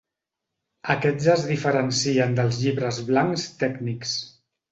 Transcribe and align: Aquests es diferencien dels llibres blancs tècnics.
Aquests 0.93 1.27
es 1.33 1.43
diferencien 1.49 2.33
dels 2.41 2.59
llibres 2.63 3.01
blancs 3.13 3.47
tècnics. 3.63 4.17